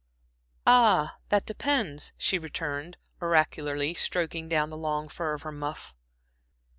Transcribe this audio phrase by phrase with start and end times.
[0.65, 5.95] "Ah, that depends," she returned, oracularly, stroking down the long fur of her muff.